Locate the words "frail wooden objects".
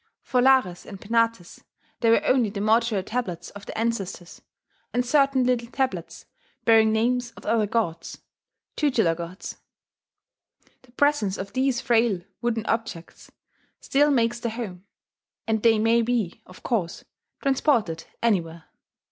11.81-13.31